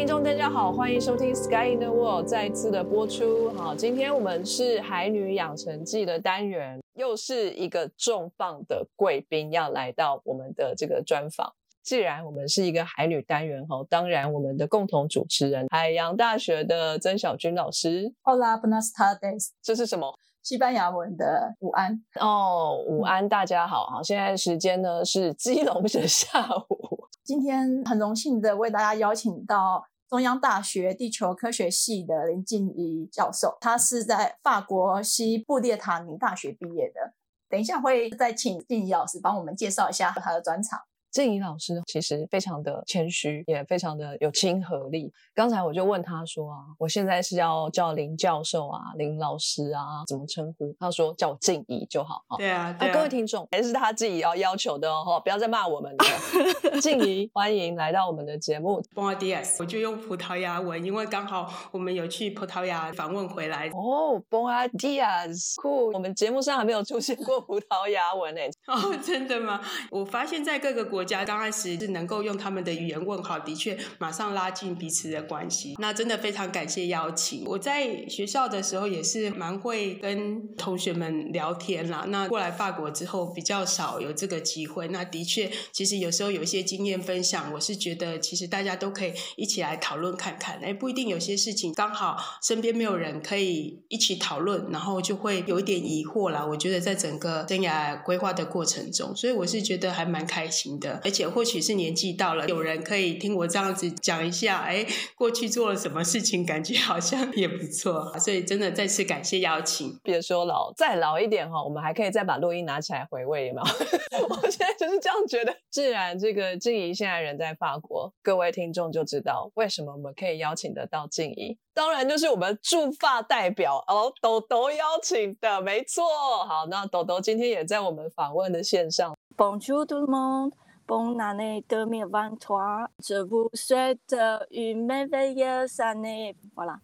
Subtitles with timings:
[0.00, 3.50] 位听众，大家好，欢迎收听《Sky in the World》再次的播出。
[3.50, 11.52] 好，今天我们是《海女养成记》的单元，又是一个重磅的贵宾要来到我们的这个专访。
[11.82, 18.10] 既然我们是一个海女单元哈，当然我们的共同主持人海洋大学的曾小军老师。
[18.22, 19.50] Hola, buenas tardes。
[19.62, 20.14] 这是什么？
[20.42, 23.84] 西班牙文的午安哦，午安，大家好。
[23.84, 27.06] 好，现在时间呢是基隆的下午。
[27.22, 37.14] 今天很荣幸的为大家邀请到中央大学地球科学系的林静怡教授，他是在法国西布列塔尼大学毕业的。
[37.48, 40.80] 等一下会再请静怡老师帮我们介绍一下他的专场。
[41.10, 45.12] 静怡老师其实非常的谦虚，也非常的有亲和力。
[45.34, 50.72] 刚才我就问他说啊，我现在是要叫林教授啊，林老师啊，怎么称呼？
[50.78, 52.22] 他说叫我静怡就好。
[52.38, 56.04] 对啊，啊，各位听众，还是他自己要要求的哦，不要再骂我们了。
[56.80, 58.80] 静怡，欢迎来到我们的节目。
[58.94, 63.68] Bon dias，我就用葡萄牙文，因为刚好我们有去葡萄牙访问回来。
[63.70, 65.90] 哦，Bon dias，酷。
[65.92, 68.48] 我们节目上还没有出现过葡萄牙文诶。
[68.68, 69.60] 哦，真的吗？
[69.90, 70.99] 我发现在各个国。
[71.00, 75.74] 国家刚开始是能够用他们的语言问好，的确马上拉近彼此的关系。
[75.78, 77.42] 那真的非常感谢邀请。
[77.46, 82.04] 我在学校的时候也是蛮会跟同学们聊天啦。
[82.08, 84.88] 那过来法国之后比较少有这个机会。
[84.88, 90.60] 那的确，其实有时候有一些经验分享，我是觉得其实大家都可以一起来讨论看看。
[90.62, 96.44] 哎，不一定有些事情刚好身边没有人可以一起讨论，然后就会有一点疑惑啦。
[96.44, 100.89] 我觉得在整个生涯规划的过程中，所以我是觉得还蛮开心的。
[101.04, 109.98] 而且或许是年纪到了，有人可以听我这样子讲一下，哎，过去做了什么事情，感觉好像也不错，所以真的再次感谢邀请。
[110.02, 114.26] 别说老，再老一点哈，我们还可以再把录音拿起来回味，有没有？
[114.28, 115.56] 我现在就是这样觉得。
[115.70, 126.04] 既然这个静怡现在人在法国，各位听众就知道为什么我们可以邀请得到静怡，当然就是我们驻法代表哦，豆豆邀请的，没错。
[126.44, 129.14] 好，那豆豆今天也在我们访问的线上。
[129.36, 130.52] Bonjour tout le monde.
[130.90, 134.12] Bonne année 2023, je vous souhaite
[134.50, 136.34] une merveilleuse année.
[136.56, 136.80] Voilà，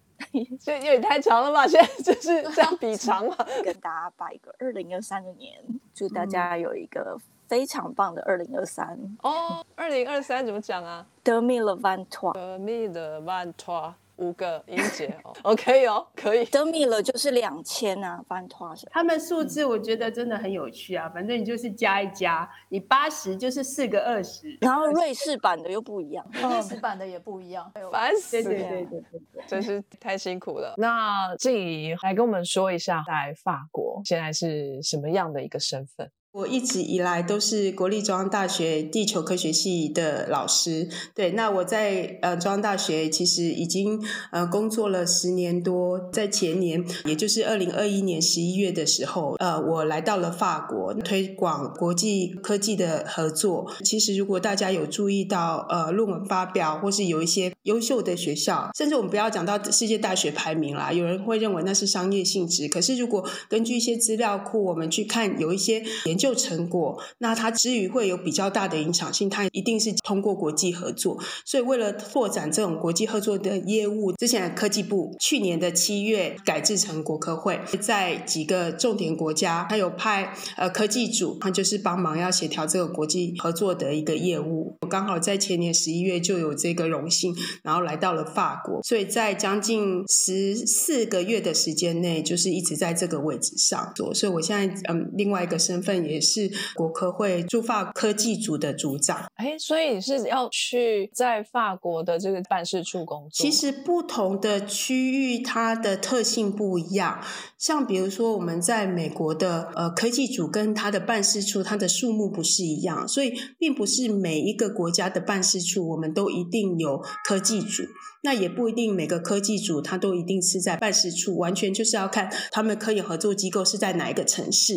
[0.61, 1.67] 这太长了吧？
[1.67, 3.35] 现在就是这样 比长嘛？
[3.65, 5.61] 跟大家拜个二零二三的年，
[5.93, 7.19] 祝大家有一个
[7.49, 8.97] 非常棒的二零二三。
[9.25, 13.95] 哦，二零二三怎么讲啊？2023，2023。
[14.17, 16.45] 五个音节哦， OK 哦，可以。
[16.47, 18.87] 德米了就是两千啊，翻托是。
[18.91, 24.57] 他们数字我觉得真的很有趣啊，反正你就是加一加，你八十就是四个二十。
[24.61, 30.75] 然后瑞士版的又不一样，瑞士版的也不一样，烦死了，对对对对对，真是太辛苦了。
[30.79, 36.11] 那静怡来跟我们说一下，在法国现在是什么样的一个身份？
[36.37, 43.99] 我一直以来都是国立中央大学地球科学系的老师，对，那我在呃中央大学其实已经
[44.31, 53.73] 呃工作了十年多，在前年，也就是二零二一年十一月的时候，呃，我来到了法国推广国际科技的合作。
[53.83, 66.26] 其实如果大家有注意到呃论文发表，或是有一些优秀的学校，甚至我们不要讲到世界大学排名啦，有人会认为那是商业性质，可是如果根据一些资料库，我们去看有一些研究。
[66.27, 71.17] 就成果，那它之于会有比较大的影响性，它一定是通过国际合作。
[71.45, 84.77] 所以为了拓展这种国际合作的业务，之前科技部去年的七月改制成国科会，在几个重点国家，它有派呃科技组，它就是帮忙要协调这个国际合作的一个业务。
[84.81, 87.33] 我刚好在前年十一月就有这个荣幸，
[87.63, 94.13] 然后来到了法国，所以在将近十四个月的时间内，就是一直在这个位置上做。
[94.13, 96.16] 所以我现在嗯，另外一个身份也。
[96.17, 103.45] 也是国科会驻法科技组的组长，哎，所以你是要去在法国的这个办事处工作。
[103.45, 107.21] 其实不同的区域，它的特性不一样。
[107.59, 117.85] 像比如说，我们在美国的呃科技组跟它的办事处，它的数目不是一样，所以并不是每一个国家的办事处，我们都一定有科技组。
[118.23, 124.75] 那也不一定每个科技组它都一定是在办事处，完全就是要看他们可以合作机构是在哪一个城市。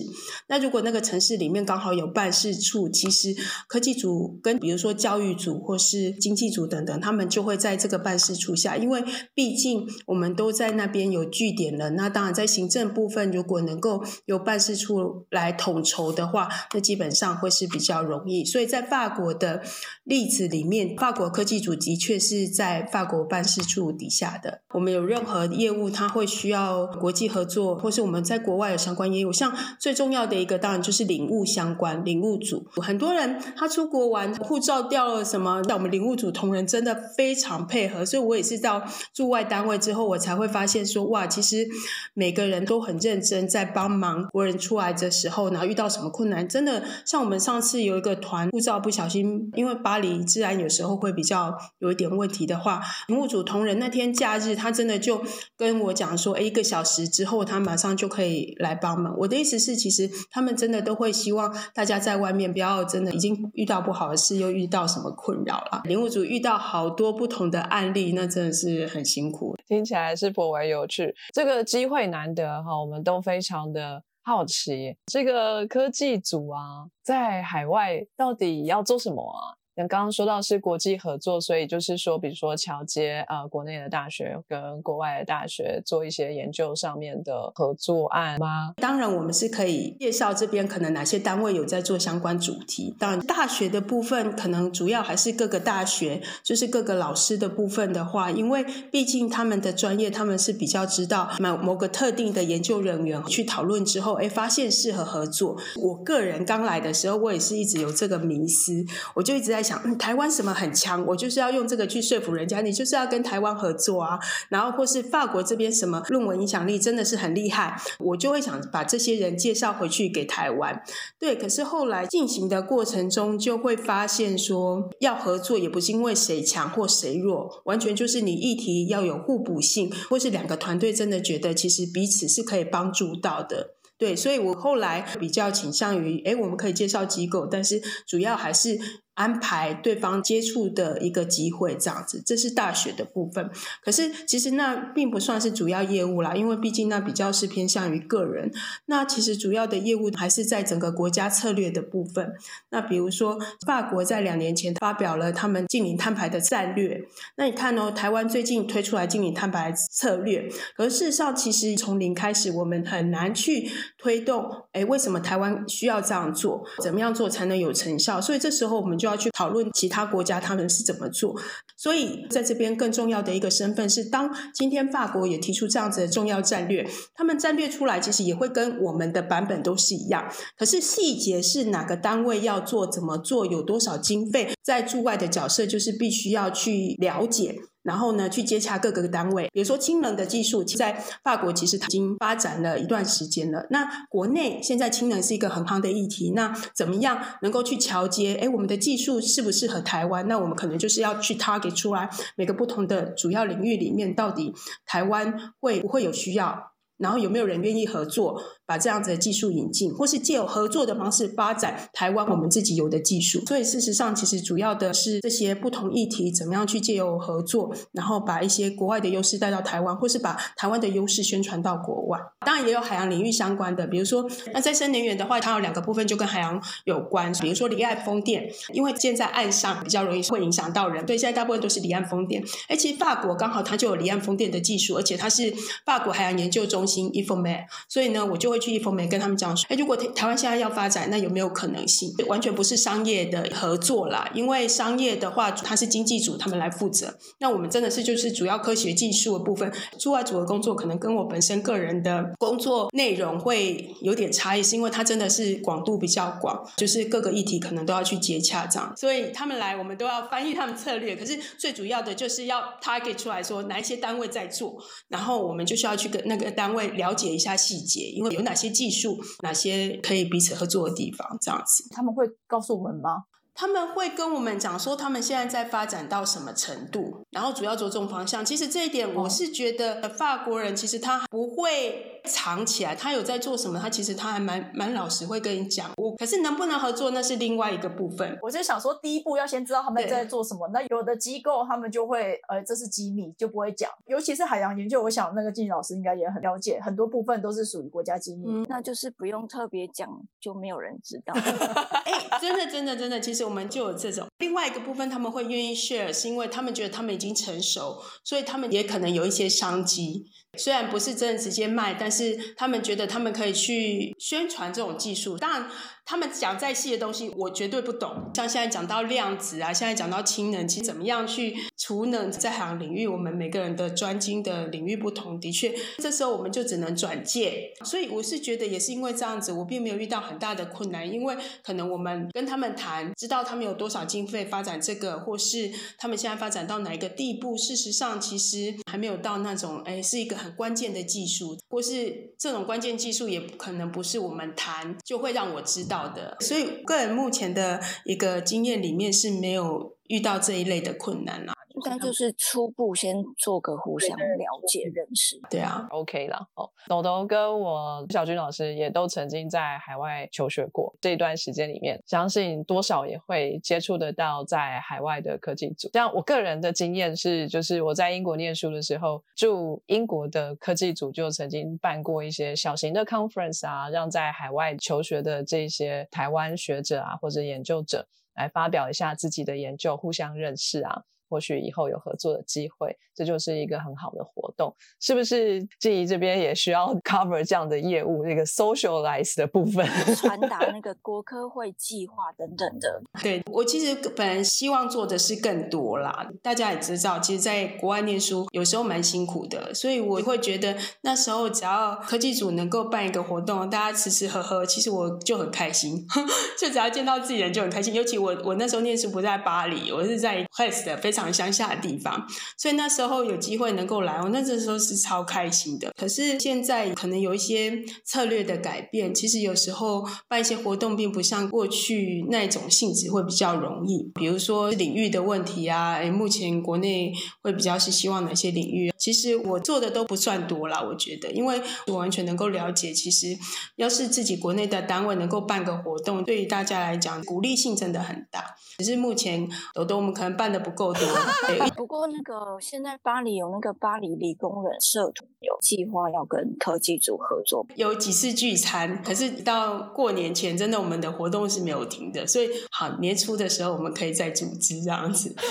[0.47, 3.35] 那如果那个城市里面刚好有办事处，其实
[3.67, 9.03] 科技组跟比如说教育组或是经济组等等，他们就会在这个办事处下，因为
[9.33, 11.89] 毕竟我们都在那边有据点了。
[11.91, 18.45] 那当然在行政部分如果能够由办事处来统筹的话，那基本上会是比较容易。
[18.45, 19.63] 所以在法国的
[20.03, 24.61] 例子里面，法国科技组的确是在法国办事处底下的。
[24.73, 32.67] 我们有任何业务，它会需要国际合作，或是我们在国外有相关业务，像最重要的一个当然就是领务相关，领务组。
[32.75, 38.83] 很多人他出国玩，护照掉了什么，像我们领务组同仁真的非常配合，所以我也是到
[39.13, 41.67] 驻外单位之后，我才会发现说，哇，其实
[42.13, 55.21] 每个人都很认真在帮忙国人出来的时候，然后遇到什么困难，真的像我们上次有一个团护照不小心，因为巴黎治安有时候会比较有一点问题的话，领务组同仁那天假日，他真的就
[55.57, 59.15] 跟我讲说，哎，一个小时之后他马上就可以来帮忙。
[59.19, 65.81] 我的意思是，其实他们真的都会希望大家在外面不要真的已经遇到不好的事，又遇到什么困扰了。
[65.85, 69.55] 领务组遇到好多不同的案例，那真的是很辛苦。
[69.67, 79.58] 听起来是颇为有趣，这个机会难得哈，我们都非常的好奇，这个科技组啊，在海外到底要做什么啊？
[79.87, 88.73] 刚刚说到是国际合作，所以就是说，比如说桥接呃国内的大学跟国外的大学做一些研究上面的合作案吗？
[88.75, 92.93] 当然，我们是可以介绍这边可能哪些单位有在做相关主题。
[92.99, 105.57] 当然，大学的部分可能主要还是各个大学，就是各个老师的部分的话，因为毕竟他们的专业，他们是比较知道某某个特定的研究人员去讨论之后，哎，发现适合合作。
[105.77, 108.83] 我个人刚来的时候，我也是一直有这个迷思，
[109.13, 109.68] 我就一直在。
[109.97, 114.19] 台湾什么很强，我就是要用这个去说服人家，你就是要跟台湾合作啊。
[114.49, 120.81] 然后或是法国这边什么论文影响力真的是很厉害，我就会想把这些人介绍回去给台湾。
[121.19, 133.75] 对，可是后来进行的过程中，就会发现说要合作也不是因为谁强或谁弱，完全就是你议题要有互补性，或是两个团队真的觉得其实彼此是可以帮助到的。
[133.97, 138.79] 对，所以我后来比较倾向于，哎，我们可以介绍机构，但是主要还是。
[139.19, 143.49] 安排对方接触的一个机会，这样子，这是大学的部分。
[143.83, 148.49] 可是其实那并不算是主要业务啦，因为毕竟那比较是偏向于个人。
[148.85, 152.31] 那其实主要的业务还是在整个国家策略的部分。
[152.69, 153.37] 那比如说，
[153.67, 157.03] 法国在两年前发表了他们近零碳排的战略。
[157.35, 164.49] 那你看哦，台湾最近推出来近零碳排策略，可事实上，其实从零开始，我们很难去推动。
[164.71, 166.63] 哎，为什么台湾需要这样做？
[166.81, 168.21] 怎么样做才能有成效？
[168.21, 169.08] 所以这时候我们就。
[169.09, 171.35] 要去讨论其他国家他们是怎么做，
[171.75, 187.55] 所以在这边更重要的一个身份是，当今天法国也提出这样子的重要战略，他们战略出来其实也会跟我们的版本都是一样，可是细节是哪个单位要做、怎么做、有多少经费，在驻外的角色就是必须要去了解。
[187.81, 193.65] 然后呢，去接洽各个单位，比如说氢能的技术，在法国其实已经发展了一段时间了。
[193.71, 198.35] 那国内现在氢能是一个很夯的议题，那怎么样能够去桥接？
[198.35, 200.27] 哎，我们的技术适不适合台湾？
[200.27, 204.53] 那我们可能就是要去 target 出来每个不同的主要领域里面，到底
[204.85, 206.73] 台湾会不会有需要？
[206.99, 208.39] 然后有没有人愿意合作？
[208.69, 213.43] 把这样子的技术引进，或是借有合作的方式发展台湾我们自己有的技术。
[213.47, 222.19] 所以事实上，其实主要的是这些不同议题怎么样去借由合作，然后把一些国外的优势带到台湾，或是把台湾的优势宣传到国外。
[222.45, 232.43] 当然也有海洋领域相关的，比如说那再生能源的话，它有两个部分就跟海洋有关，比如说离岸风电，因为建在岸上比较容易会影响到人，所以现在大部分都是离岸风电。
[232.69, 235.51] 而，其实法国刚好它就有离岸风电的技术，而且它是
[235.83, 238.59] 法国海洋研究中心 IFOMET，所以呢，我就会。
[238.59, 242.13] 去一方面跟他们讲说，哎，如果台湾现在要发展，那有没有可能性？
[242.27, 247.17] 完全不是商业的合作啦，因为商业的话，它是经济组他们来负责。
[247.37, 258.93] 那我们真的是就是主要科学技术的部分，驻外组的工作可能跟我本身个人的工作内容会有点差异，是因为它真的是广度比较广，就是各个议题可能都要去接洽这样。
[258.97, 261.15] 所以他们来，我们都要翻译他们策略。
[261.15, 264.77] 可是最主要的就是要 target 出来说哪一些单位在做，
[265.07, 268.39] 然后我们就需要去跟那个单位会了解一下细节，因为有。
[268.49, 273.25] 哪些技术，哪些可以彼此合作的地方，这样子他们会告诉我们吗？
[273.59, 278.45] 他们会跟我们讲说，他们现在在发展到什么程度，然后主要着重方向。
[278.45, 285.91] 其实这一点，我是觉得法国人其实他不会藏起来，他有在做什么，他其实他还蛮蛮老实，会跟你讲。
[285.97, 288.39] 我可是能不能合作，那是另外一个部分。
[288.41, 290.69] 我就想说，第一步要先知道他们在做什么。
[290.69, 293.91] 那有的机构他们就会，呃，这是机密，就不会讲。
[294.05, 298.45] 尤其是海洋研究，我想那个静老师应该也很了解，很多部分都是属于国家机密。
[298.47, 301.33] 嗯，那就是不用特别讲，就没有人知道。
[302.07, 303.48] 哎，真的，真的，真的，其实。
[303.49, 304.27] 我们就有这种。
[304.37, 310.27] 另外一个部分，他们会愿意 share，是因为他们觉得他们已经成熟，所以他们也可能有一些商机。
[310.57, 315.37] 虽然不是真的直接卖，但是他们觉得他们可以去宣传这种技术。
[315.39, 315.67] 但，
[316.09, 318.31] 他们讲再细的东西，我绝对不懂。
[318.33, 327.71] 像现在讲到量子啊，现在讲到氢能，其实怎么样去储能，在海洋领域，我们每个人的专精的领域不同，的确，这时候我们就只能转介。
[327.85, 337.55] 所以我是觉得，也是因为这样子，我并没有遇到很大的困难，因为可能我们跟他们谈，知道他们有多少经费发展这个，或是他们现在发展到哪一个地步。
[337.55, 340.39] 事实上，其实还没有到那种，哎，是一个。
[340.39, 346.37] 很关键的技术，或是这种关键技术，也可能不是我们谈就会让我知道好的。
[346.39, 351.53] 所以，个人目前的一个经验里面是没有遇到这一类的困难啦。
[351.79, 356.45] 应该就是初步先做个互相了解认识，对啊，OK 了。
[356.55, 365.89] 哦，豆豆跟我小军老师也都曾经在海外求学过，这一段时间里面，相信多少也会接触得到在海外的科技组。
[365.93, 378.05] 像我个人的经验是，就是我在英国念书的时候，驻英国的科技组就曾经办过一些小型的 conference 啊，让在海外求学的这些台湾学者啊或者研究者
[378.35, 381.03] 来发表一下自己的研究，互相认识啊。
[381.29, 385.63] 或许以后有合作的机会，这就是一个很好的活动，是不是？
[385.79, 393.01] 静怡这边也需要 cover 这样的业务，那个 socialize 的部分，传达那个国科会计划等等的。
[393.21, 396.27] 对我其实本来希望做的是更多啦。
[396.41, 406.03] 大家也知道，其实，在国外念书有时候蛮辛苦的，所以我会觉得那时候只要科技组能够办一个活动，大家吃吃喝喝，其实我就很开心，
[406.59, 407.93] 就只要见到自己人就很开心。
[407.93, 411.18] 尤其我我那时候念书不在巴黎，我是在 West 的非常。
[411.33, 415.91] 乡下的地方，所以那时候有机会能够来，我那时候是超开心的。
[415.97, 424.11] 可是现在可能有一些策略的改变，其实有时候办一些活动，并不像过去那种性质会比较容易。
[424.13, 427.11] 比如说领域的问题啊，诶目前国内
[427.41, 428.93] 会比较是希望哪些领域？
[428.97, 433.37] 其实我做的都不算多啦，我觉得，因为我完全能够了解，其实
[433.77, 438.55] 要是自己国内的单位能够办个活动，对于大家来讲，鼓励性真的很大。
[438.77, 441.08] 只是目前有的我们可能办的不够多。
[441.75, 455.35] 不过那个现在巴黎有那个巴黎理工人社团有计划要跟科技组合作，有几次聚餐，可是到过年前，真的我们的活动是没有停的，所以好年初的时候我们可以再组织这样子。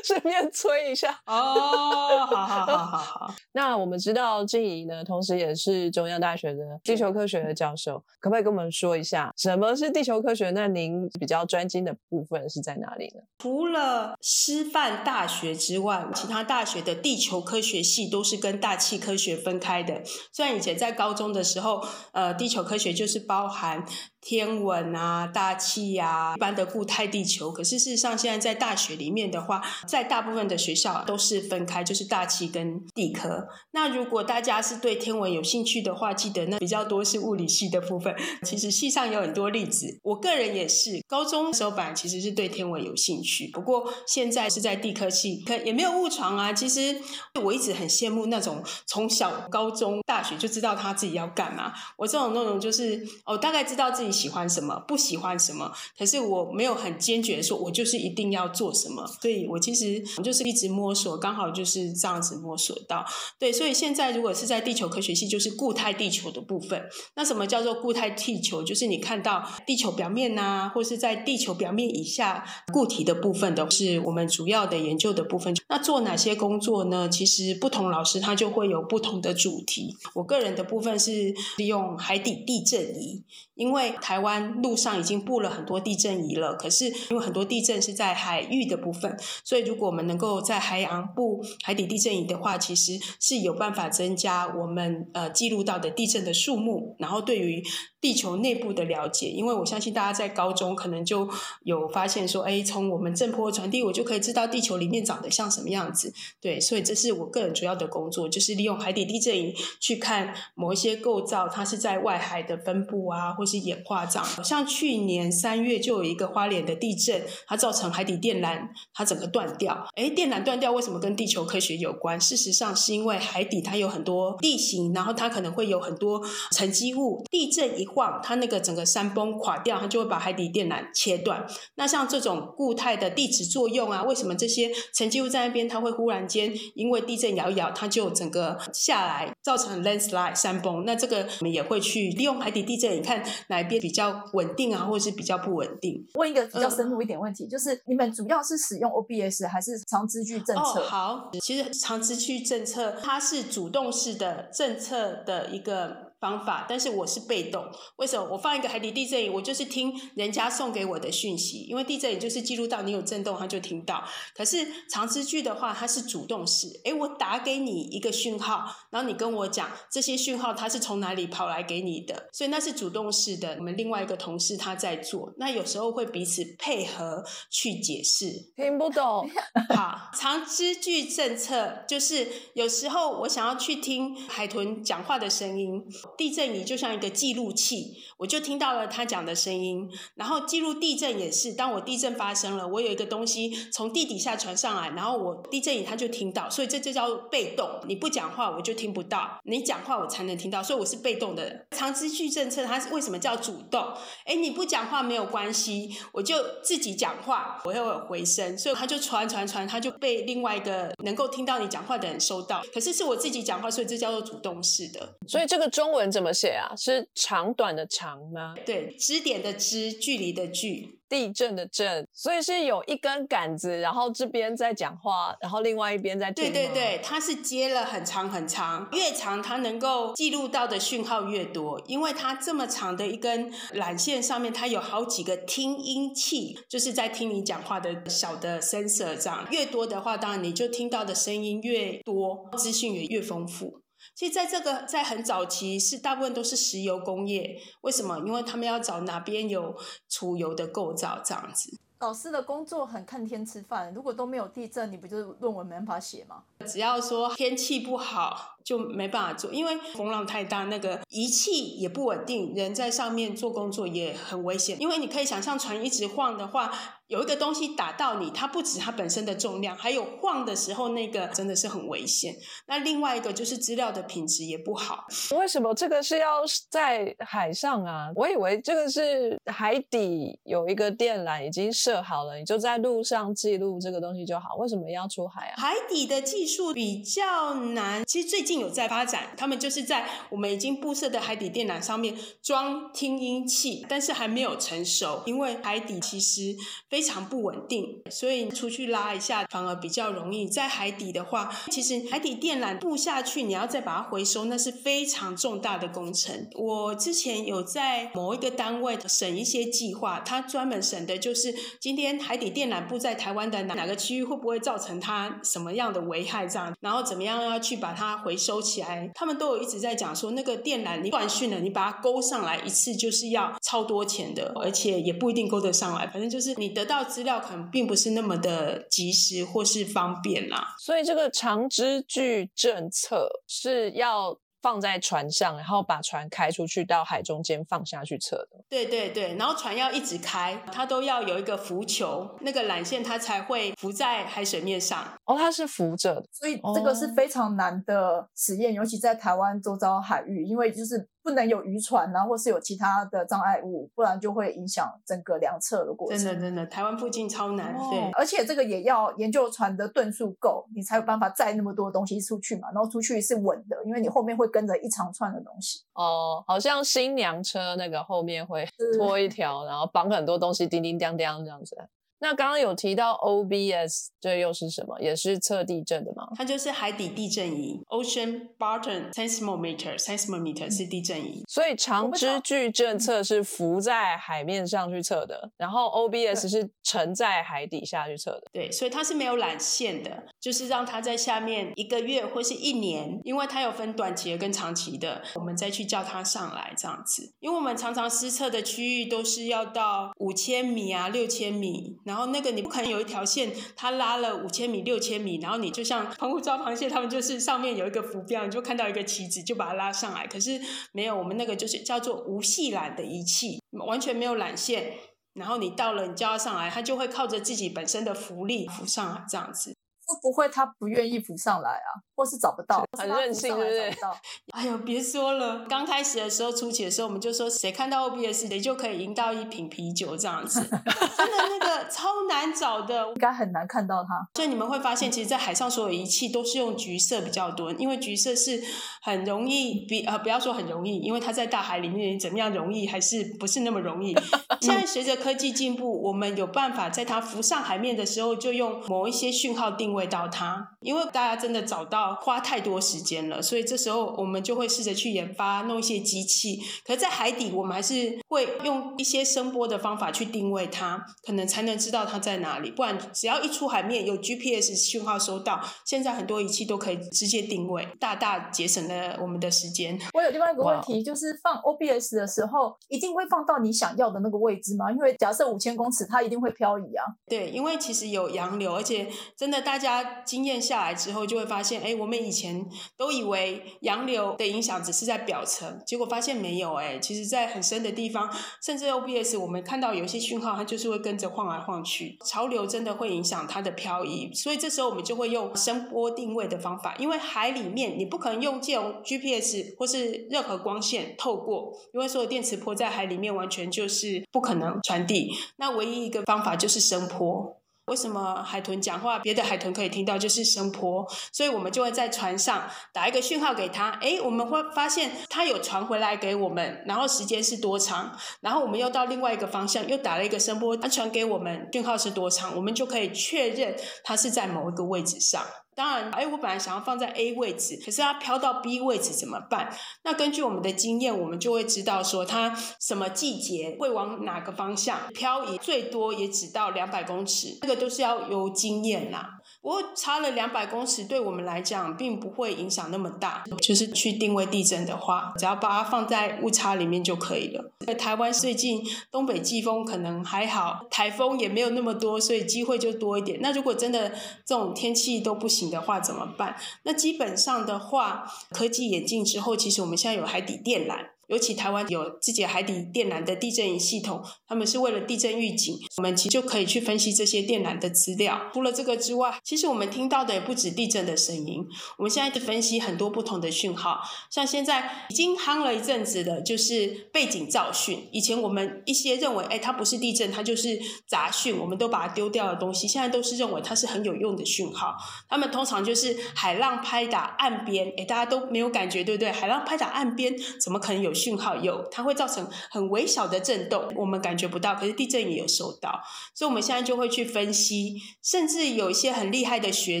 [0.02, 3.34] 顺便催一下哦，好好好好好。
[3.52, 10.50] 那我们知道静怡呢，同时也是中央大学的地球科学的教授，可不可以跟我们说一下什么是地球科学？
[10.50, 13.22] 那您比较专精的部分是在哪里呢？
[13.38, 20.02] 除了师范大学之外，其他大学的地球科学系都是跟大气科学分开的。
[20.32, 23.86] 虽然以前在高中的时候，呃，地球科学就是包含。
[24.20, 27.50] 天文啊，大气呀，一般的固态地球。
[27.50, 33.48] 可是事实上，现在在大学里面的话，在大部分的学校都是分开，就是大气跟地科。
[33.70, 38.14] 那如果大家是对天文有兴趣的话，记得那比较多是物理系的部分。
[38.44, 46.52] 其实系上有很多例子，我个人也是高中时候本来其实是对天文有兴趣，不过现在是在地科系，可也没有误闯啊。
[46.52, 46.94] 其实
[47.42, 51.72] 我一直很羡慕那种从小高中、大学就知道他自己要干嘛。
[51.96, 54.09] 我这种那种就是哦，大概知道自己。
[54.10, 59.06] 喜欢什么，不喜欢什么，可是我没有很坚决的说，我就是一定要做什么。
[59.20, 63.04] 所以我其实我就是一直摸索，刚好就是这样子摸索到。
[63.38, 66.82] 对，所以现在如果是在地球科学系，就是固态地球的部分。
[67.14, 68.62] 那什么叫做固态地球？
[68.62, 75.54] 就是你看到地球表面呐，或是在地球表面以下固体的部分的，是我们主要的研究的部分。
[75.68, 77.08] 那做哪些工作呢？
[77.08, 79.96] 其实不同老师他就会有不同的主题。
[80.14, 83.22] 我个人的部分是利用海底地震仪。
[83.60, 89.14] 因为台湾路上已经布了很多地震仪了，可是因为很多地震是在海域的部分，
[89.44, 97.62] 所以如果我们能够在海洋布海底地震仪的话，其实是有办法增加我们呃记录到的地震的数目，然后对于。
[98.00, 101.28] 地球内部的了解，因为我相信大家在高中可能就
[101.64, 106.10] 有发现说，哎，从我们震波传递，我就可以知道地球里面长得像什么样子。
[106.40, 114.26] 对，所以这是我个人主要的工作，就是利用海底地震仪去看某一些构造，它是在外海的分布啊，或是演化这样。
[114.42, 119.86] 像去年三月就有一个花莲的地震，它造成海底电缆它整个断掉。
[119.94, 122.18] 哎，电缆断掉为什么跟地球科学有关？
[122.18, 127.89] 事实上是因为海底它有很多地形，然后它可能会有很多沉积物，地震一。
[127.94, 131.46] 晃，它那个整个山崩垮掉，它就会把海底电缆切断。
[131.76, 140.84] 那像这种固态的地质作用啊，为什么这些沉积物在那边，它会忽然间因为地震摇一摇，它就整个下来，造成 landslide 山崩？
[140.84, 146.06] 那这个我们也会去利用海底地震，你看哪一边比较稳定啊，或者是比较不稳定？
[146.14, 150.80] 问一个比较深入一点问题，就是你们主要是使用 OBS 还是长支距政策？
[150.80, 156.09] 哦，好，其实长支距政策它是主动式的政策的一个。
[156.20, 157.66] 方法，但是我是被动。
[157.96, 158.28] 为什么？
[158.30, 164.04] 我放一个海底地震仪，我就是听人家送给我的讯息，因为地震仪就是记录到你有震动，它就听到。
[164.36, 166.68] 可是长支距的话，它是主动式。
[166.84, 173.56] 诶，我打给你一个讯号，然后你跟我讲这些讯号它是从哪里跑来给你的，所以那是主动式的。
[173.58, 178.30] 我们另外一个同事他在做，那有时候会彼此配合去解释。
[178.56, 179.28] 听不懂。
[179.74, 185.82] 好，长支距政策就是有时候我想要去听海豚讲话的声音。
[186.16, 191.52] 地震仪就像一个记录器，我就听到了他讲的声音，然后记录地震也是。
[191.54, 197.68] 当我地震发生了，我有一个东西从地底下传上来，然后我地震仪它就听到，所以这就叫被动。
[197.86, 200.62] 你不讲话，我就听不到；你讲话，我才能听到。
[200.62, 201.66] 所以我是被动的。
[201.70, 203.82] 长支距政策它为什么叫主动？
[204.24, 212.62] 哎，你不讲话没有关系，我就自己讲话，我会有回声，所以它就传传传，它就被另外一个能够听到你讲话的人收到。
[212.74, 215.16] 可是是我自己讲话，所以这叫做主动式的。
[215.26, 215.99] 所以这个中文。
[216.00, 216.74] 文怎么写啊？
[216.76, 218.54] 是长短的长吗？
[218.66, 226.50] 对，支点的支，距离的距，地震的震，所以是有一根杆子，然后这边在讲话，然后另外一边在听。
[226.50, 243.82] 对对对，它是接了很长很长，越长它能够记录到的讯号越多，因为它这么长的一根缆线上面，它有好几个听音器，就是在听你讲话的小的 sensor 这样，越多的话，当然你就听到的声音越多，资讯也越丰富。
[244.20, 247.58] 其实，在这个在很早期，是大部分都是石油工业。
[247.80, 248.18] 为什么？
[248.18, 249.74] 因为他们要找哪边有
[250.10, 251.74] 储油的构造，这样子。
[252.00, 256.42] 老师的工作很看天吃饭，如果都没有地震，你不就是论文没办法写吗？
[256.66, 264.80] 只要说天气不好，就没办法做，因为风浪太大，那个仪器也不稳定，人在上面做工作也很危险。
[264.80, 266.70] 因为你可以想象，船一直晃的话。
[267.10, 272.32] 有一个东西打到你，它不止它本身的重量，还有晃的时候那个真的是很危险。
[272.68, 275.06] 那另外一个就是资料的品质也不好。
[275.36, 278.12] 为什么这个是要在海上啊？
[278.14, 284.54] 我以为这个是海底有一个电缆已经设好了，你就在路上记录这个东西就好。
[284.58, 285.54] 为什么要出海啊？
[285.60, 296.56] 海底的技术比较难，其实最近有在发展，他们就是在我们已经布设的海底电缆上面装听音器，但是还没有成熟，因为海底其实
[296.88, 297.00] 非。
[297.10, 300.46] 常不稳定，所以出去拉一下反而比较容易。
[300.46, 306.48] 在海底的话，其实海底电缆布下去，你要再把它回收，那是非常重大的工程。
[306.54, 319.10] 我之前有在某一个单位审一些计划，它专门审的就是今天海底电缆布在台湾的哪哪个区域会不会造成它什么样的危害，这样，然后怎么样要去把它回收起来。
[319.14, 326.06] 他们都有一直在讲说，那个电缆你断讯了，你把它勾上来一次就是要超多钱的，而且也不一定勾得上来。
[326.06, 326.90] 反正就是你得。
[326.90, 334.36] 到资料可能并不是那么的及时或是方便啦，所以这个长支距政策是要。
[334.62, 338.64] 放在船上，然后把船开出去到海中间放下去测的。
[338.68, 345.04] 对对对，然后船要一直开，它都要有一个浮球，那个缆线它才会浮在海水面上。
[345.24, 356.18] 哦，它是浮着的，所以这个是非常难的实验，尤其在台湾周遭海域，因为就是不能有渔船啊，或是有其他的障碍物，不然就会影响整个量测的过程。
[356.18, 357.74] 真的真的，台湾附近超难。
[357.90, 362.68] 对，而且这个也要研究船的吨数够，你才有办法载那么多东西出去嘛。
[362.74, 364.50] 然后出去是稳的，因为你后面会。
[364.50, 371.76] 跟着一长串的东西哦，好像新娘车那个后面会拖一条，然后绑很多东西，叮叮当当这样子。
[372.22, 375.00] 那刚刚有提到 OBS，这又是什么？
[375.00, 376.28] 也是测地震的吗？
[376.36, 381.42] 它就是海底地震仪，Ocean Bottom Seismometer，Seismometer 是地震仪。
[381.48, 388.42] 所以长支距震测是浮在海面上去测的，然后 OBS 是沉在海底下去测的。
[388.52, 397.32] 对，所以它是没有缆线的，就是让它在下面一个月或是一年，因为它有分短期的跟长期的，我们再去叫它上来这样子。
[397.40, 401.96] 因为我们常常施测的区域都是要到五千米啊、六千米。
[402.10, 410.26] 然后那个你不可能有一条线，它拉了五千米、六千米，然后你就像澎湖抓螃蟹，他们就是上面有一个浮标，你就看到一个旗子，就把它拉上来。
[410.26, 414.94] 可是没有，我们那个就是叫做无系缆的仪器，完全没有缆线。
[415.34, 419.76] 然后你到了，你叫它上来，它就会靠着自己本身的浮力浮上来，这样子。
[420.04, 421.88] 会不会他不愿意浮上来啊，
[422.20, 423.96] 或是找不到，很任性，对不对？
[424.52, 434.28] 哎呦，别说了，刚开始的时候初期的时候，我们就说谁看到 OBS 谁就可以赢到一瓶啤酒这样子， 真的那个超难找的，应该很难看到它。
[434.34, 438.62] 所以你们会发现，其实，在海上所有仪器都是用橘色比较多，因为橘色是
[439.00, 444.14] 很容易比呃不要说很容易，因为它在大海里面怎么样容易还是不是那么容易。
[444.60, 450.50] 现在随着科技进步，我们有办法在它浮上海面的时候，就用某一些讯号定位到它。
[450.80, 456.60] 因为大家真的找到花太多时间了，所以这时候我们就会试着去研发弄一些机器。
[456.84, 462.70] 可是，在海底，我们还是会用一些声波的方法去定位它，可能才能知道它在哪里。
[462.70, 469.98] 不然，只要一出海面有 GPS 讯号收到，现在很多仪器都可以直接定位，大大节省了我们的时间。
[470.14, 474.90] 我有另外一个问题，就是放 OBS 的时候，一定会放到你想要的那个位置吗？
[474.90, 477.04] 因为假设五千公尺，它一定会漂移啊。
[477.26, 488.30] 对，因为其实有洋流，而且真的大家经验下来之后，就会发现，哎，我们以前都以为洋流的影响只是在表层，结果发现没有，哎，其实在很深的地方，
[488.64, 507.59] 甚至 OBS 我们看到有些讯号，它就是会跟着晃来晃去，潮流真的会影响它的漂移，所以这时候我们就会用声波定位的方法，因为海里面你不可能用借由 GPS 或是任何光线透过，因为所有电磁波在海里面完全就是不可能传递，那唯一一个方法就是声波。
[507.90, 523.74] 为什么海豚讲话，别的海豚可以听到，就是声波，所以我们就会在船上打一个讯号给他，诶，我们会发现他有传回来给我们，然后时间是多长，然后我们又到另外一个方向又打了一个声波，他传给我们讯号是多长，我们就可以确认
[524.04, 525.44] 它是在某一个位置上。
[525.80, 529.74] 当然，哎，我本来想要放在 A 位置，可是它飘到 B 位置怎么办？
[530.04, 539.38] 那根据我们的经验，我们就会知道说它什么季节会往哪个方向漂移，最多也只到两百公尺，这个都是要有经验啦。
[539.62, 543.42] 不过差了两百公尺，对我们来讲并不会影响那么大。
[543.62, 547.72] 就是去定位地震的话，只要把它放在误差里面就可以了。
[547.86, 553.38] 在台湾最近东北季风可能还好，台风也没有那么多，所以机会就多一点。
[553.40, 554.10] 那如果真的
[554.44, 556.56] 这种天气都不行的话，怎么办？
[556.82, 561.06] 那基本上的话，科技演进之后，其实我们现在有海底电缆。
[561.30, 568.50] 尤其台湾有自己海底电缆的地震系统，他们是为了地震预警，我们其实就可以去分析这些电缆的资料。
[568.52, 571.64] 除了这个之外，其实我们听到的也不止地震的声音。
[571.98, 578.08] 我们现在分析很多不同的讯号，像现在已经夯了一阵子的，就是背景噪讯。
[578.10, 584.96] 以前我们一些认为，哎，它不是地震，它就是杂讯，我们都把它丢掉的东西，现在都是认为它是很有用的讯号。
[585.28, 589.30] 他们通常就是海浪拍打岸边，哎，大家都没有感觉，对不对？
[589.30, 591.14] 海浪拍打岸边，怎么可能有？
[591.20, 594.74] 讯号有，它会造成很微小的震动，我们感觉不到。
[594.74, 596.00] 可是地震也有收到，
[596.34, 600.00] 所以我们现在就会去分析，甚至有一些很厉害的学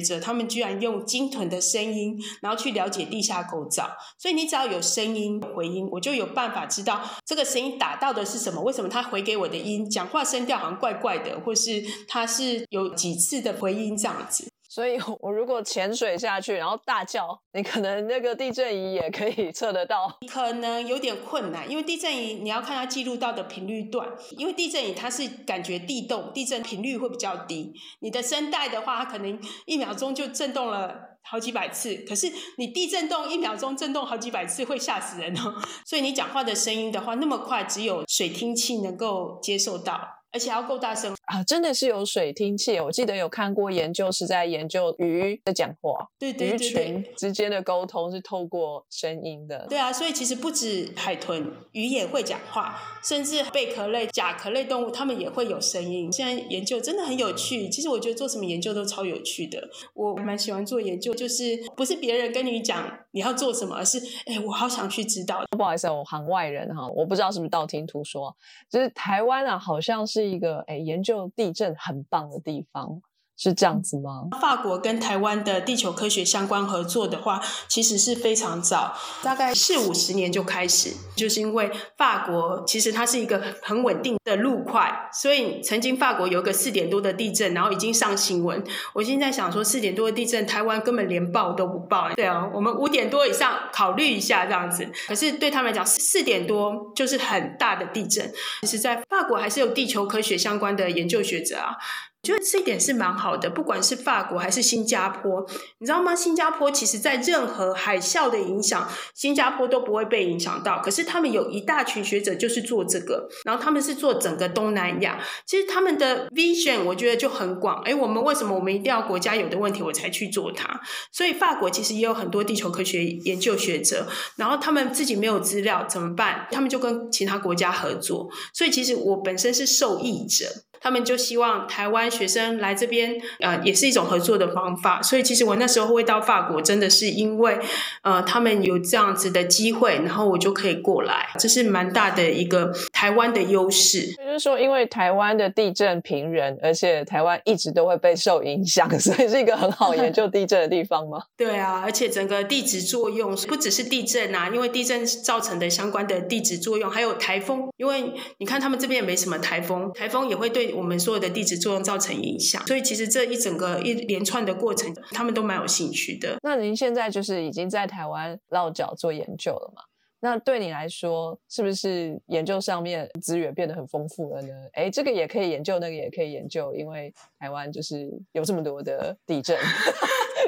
[0.00, 3.90] 者，他们居然用鲸豚的声音，然后去了解地下构造。
[4.18, 8.62] 所以你只要有声音回音，我就有办法知道这个声音打到的是什么。
[8.62, 14.48] 为什么他回给我的音讲话声调好像怪怪的，或是他是有几次的回音这样子。
[14.70, 20.16] 所以，我如果潜水下去，然后大叫，你可能那个地震仪也可以测得到。
[20.32, 27.72] 可能有点困难，因为地震仪你要看它记录到的频率段，因为地震仪它是感觉地动，地震频率会比较低。
[27.98, 35.52] 你的声带的话，它可能一秒钟就震动了好几百次，可是你地震动一秒钟震动好几百次会吓死人哦。
[35.84, 40.19] 所以你讲话的声音的话，那么快，只有水听器能够接受到。
[40.32, 41.42] 而且要够大声啊！
[41.44, 49.66] 真的是有水听器，我记得有看过研究，是在研究鱼的讲话，对对对，鱼群之间的沟通是透过声音的。
[49.68, 56.12] 对啊，所以其实不止海豚，鱼也会讲话，甚至贝壳类、甲壳类动物，它们也会有声音。
[56.12, 59.68] 现在研究真的很有趣，其实我觉得做什么研究都超有趣的。
[59.94, 65.42] 我蛮喜欢做研究，就是不是别人跟你讲你要做什么，而是哎，我好想去知道。
[65.58, 68.34] 不好意思，我行外人哈，我不知道是不是道听途说，
[68.70, 70.30] 就是台湾啊，好像是。
[70.30, 73.02] 一个诶研究地震很棒的地方。
[73.42, 74.28] 是这样子吗？
[74.38, 80.92] 法国跟台湾的地球科学相关合作的话，其实是非常早，大概四五十年就开始。
[81.16, 88.62] 就是因为法国其实它是一个很稳定的路块，所以曾经法国有个四点多的地震，然后已经上新闻。
[88.92, 92.12] 我现在想说，四点多的地震，台湾根本连报都不报。
[92.12, 94.86] 对啊，我们五点多以上考虑一下这样子。
[95.08, 98.30] 可是对他们来讲，四点多就是很大的地震。
[98.60, 101.76] 其实，在法国还是有地球科学相关的研究学者啊。
[102.22, 105.46] 觉得这一点是蛮好的，不管是法国还是新加坡，
[105.78, 106.14] 你知道吗？
[106.14, 110.80] 新加坡其实在任何海啸的影响，新加坡都不会被影响到。
[110.80, 115.18] 可是他们有一大群学者就是做这个，然后他们是做整个东南亚。
[115.46, 117.80] 其实他们的 vision 我觉得就很广。
[117.84, 120.80] 哎，我们为什么我们一定要国家有的问题我才去做它？
[121.10, 124.06] 所以法国其实也有很多地球科学研究学者，
[124.36, 126.46] 然后他们自己没有资料怎么办？
[126.50, 128.28] 他们就跟其他国家合作。
[128.52, 130.44] 所以其实我本身是受益者。
[130.80, 135.02] 他们就希望台湾学生来这边，呃，也是一种合作的方法。
[135.02, 137.58] 所以其实我那时候会到法国，真的是因为，
[138.02, 144.06] 呃，他们有这样子的机会，然后我就可以过来，这是蛮大的一个台湾的优势。
[144.16, 151.18] 就是说，因为台湾的地震频仍，而且台湾一直都会被受影响， 所以是一个很好研究地震的地方吗？
[151.36, 157.68] 对啊，而且整个地质作用不只是地震啊，因为地震造成的相关的地质作用，还有台风。
[157.76, 160.69] 因为你看他们这边也没什么台风，台风也会对。
[160.72, 166.36] 我们所有的地质作用造成影响，所以其实这一整个一连串的过程，他们都蛮有兴趣的。
[166.42, 169.82] 那您现在就是已经在台湾落脚做研究了嘛？
[170.22, 174.54] 那对你来说，是不是研究上面资源变得很丰富了呢？
[174.74, 179.56] 哎，这个也可以研究，那个也可以研究，因为台湾就是有这么多的地震。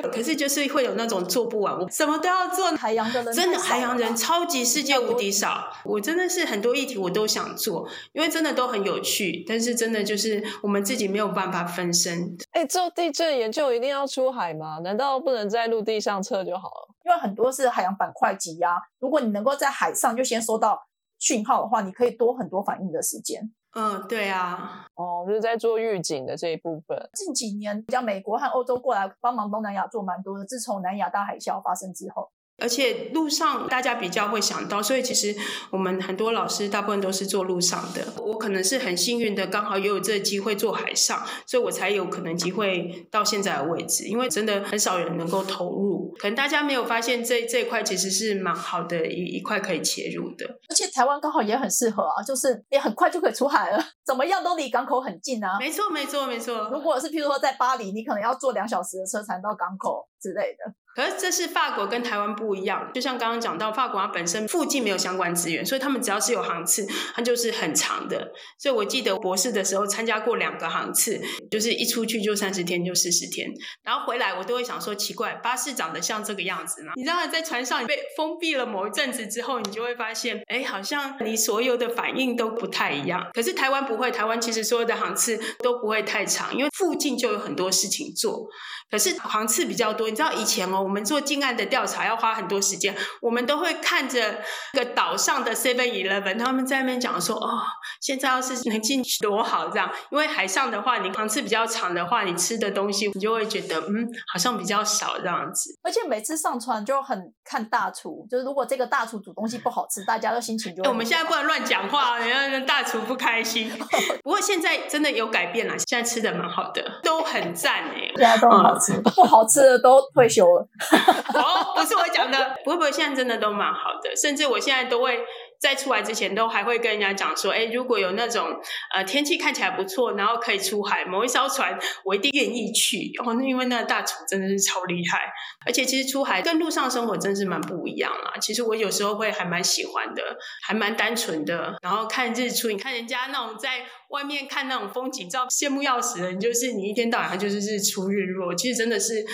[0.09, 2.62] 可是就是会有那种做不完，我什么都要做。
[2.73, 9.45] 海洋的人真的海洋人超级世界无敌少，我真的是很多议题我都想做，因为真的都很有趣。
[9.47, 12.37] 但是真的就是我们自己没有办法分身。
[12.53, 14.79] 哎，做地震研究一定要出海吗？
[14.83, 16.95] 难道不能在陆地上测就好了？
[17.05, 20.81] 因为很多是海洋板块挤压，如果你能够在海上就先收到
[21.19, 23.53] 讯号的话，你可以多很多反应的时间。
[23.75, 27.11] 嗯，对啊，哦，就是在做预警的这一部分。
[27.15, 30.45] 近几年，像美国和欧洲过来帮忙东南亚做蛮多的。
[30.45, 32.31] 自从南亚大海啸发生之后。
[32.59, 35.35] 而且路上大家比较会想到，所以其实
[35.71, 38.07] 我们很多老师大部分都是做路上的。
[38.19, 44.05] 我可能是很幸运的，刚好也有这个机会做海上，所以我才有可能机会到现在的位置。
[44.05, 50.47] 因为真的很少人能够投入，可能大家没有发现这这一块其实是蛮好的一一块可以切入的。
[50.69, 55.57] 而且台湾刚好也很适合啊，就是也很快就可以出海了，怎么样都离港口很近啊。
[55.59, 56.71] 没错，没错，没错。
[56.71, 60.73] 如果是譬如说在巴黎，你可能要坐两小时的车才能到港口之类的。
[60.94, 68.31] 可是这是法国跟台湾不一样，就像刚刚讲到，法国它本身附近没有相关资源，所以他们只要是有航次，它就是很长的。
[68.59, 71.18] 所以我记得博士的时候参加过两个航次，
[71.50, 73.48] 就是一出去就三十天，就四十天，
[73.83, 76.92] 然后回来我都会想说，奇怪，巴士长得像这个样子吗？
[76.96, 83.31] 你知道，在船上被封闭了某一阵子之后，你就会发现，哎，好像你所有的反应都不太一样。
[83.33, 88.46] 可是台湾不会，台湾其实所有的航次都不会太长，因为附近就有很多事情做。
[88.90, 90.82] 可是航次比较多，你知道以前哦。
[90.83, 94.40] 我们做近岸的调查要花很多时间，我们都会看着
[94.73, 97.61] 个岛上的 Seven Eleven，他们在那边讲说：“哦，
[98.01, 105.79] 现在要是能进去多好！”这样，因为海上的话，你航次比较长的话，你吃的东西你就会觉得嗯，好像比较少这样子。
[105.83, 110.83] 而且每次上船就很看大厨，就是如果这个大厨煮东西不好吃，大家都心情就……
[110.85, 113.71] 我们现在不能乱讲话，你让大厨不开心。
[114.23, 120.66] 不过现在真的有改变了，现在吃的蛮好的，都很赞哎，现在都很好吃，不好吃的都退休了。
[121.35, 125.21] 哦，不是我讲的， 不会不会，现在真的都蛮好的，甚至我现在都会
[125.59, 128.49] 在出来之前都还会跟人家讲说，哎，如果有那种
[128.95, 133.13] 呃天气看起来不错，然后可以出海某一艘船，我一定愿意去。
[133.23, 135.21] 哦，那因为那个大厨真的是超厉害，
[135.67, 138.33] 而且其实出海跟路上生活真是蛮不一样啦。
[138.41, 140.23] 其实我有时候会还蛮喜欢的，
[140.67, 149.25] 还蛮单纯的，然后看日出，你看人家那种在外面看那种风景照，羡慕要死的，你就是你一天到晚就是日出日落，其实真的是。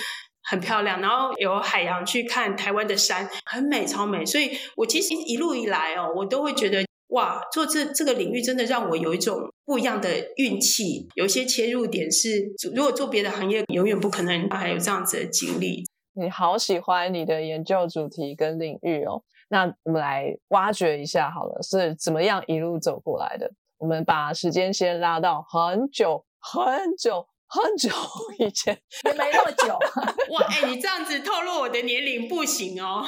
[0.49, 4.25] 很漂亮，然后有海洋去看台湾的山，很美，超美。
[4.25, 11.07] 所以我其实一路以来哦，我都会觉得哇，做这这个领域真的让我有一种不一样的运气。
[11.13, 15.83] 有些切入点是，如果做别的行业，永远不可能还有这样子的经历。
[16.13, 23.51] 你好喜欢你的研究主题跟领域哦，那我们来挖掘一下好了，是怎么样一路走过来的？
[23.77, 27.28] 我们把时间先拉到很久很久。
[27.49, 27.89] 很久
[28.37, 29.73] 以前 也没那么久
[30.33, 30.41] 哇！
[30.49, 33.03] 哎，你这样子透露我的年龄不行哦。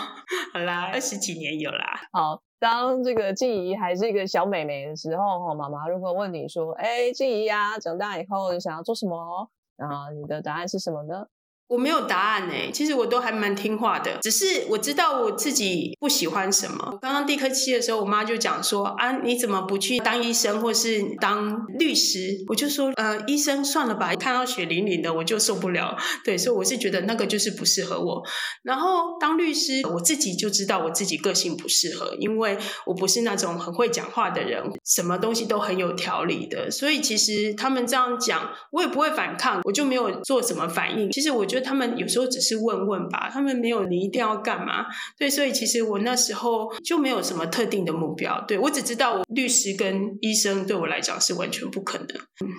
[0.54, 2.02] 好啦，二十几年有啦。
[2.12, 11.26] 好，当这个静怡还是一个小美眉的时候，哈，妈妈如果问你说：“哎，静怡呀，长大以后你想要做什么？”然后，你的答案是什么呢？
[11.72, 16.90] 我没有答案呢，其实我都还蛮听话的，只是我知道我自己不喜欢什么。
[16.92, 22.44] 我刚刚地科期的时候，我妈就讲说啊，你怎么不去当医生或是当律师？
[22.50, 25.96] 我就说呃，医生算了吧，看到血淋淋的我就受不了。
[26.26, 28.22] 对，所以我是觉得那个就是不适合我。
[28.64, 36.70] 然后当律师，我自己就知道我自己个性不适合，因为我不是那种很会讲话的人，什么东西都很有条理的。
[36.70, 41.10] 所以其实他们这样讲，我也不会反抗，我就没有做什么反应。
[41.12, 41.61] 其实我觉得。
[41.62, 44.86] 他们有时候只是问问吧，他们没有你一定要干嘛。
[45.18, 48.44] 对，所以其实我那时候就没有什么特定的目标。
[48.48, 52.08] 对我只知道，我律师跟医生对我来讲是完全不可能。